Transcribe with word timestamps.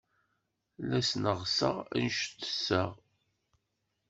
La 0.87 0.99
sneɣseɣ 1.09 1.75
anect 1.95 2.29
tesseɣ. 2.41 2.91